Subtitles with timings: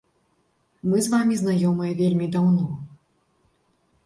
[0.93, 2.67] Мы з вамі знаёмыя вельмі даўно.